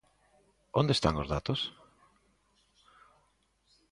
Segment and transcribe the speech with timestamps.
[0.79, 1.59] ¿Onde están os datos?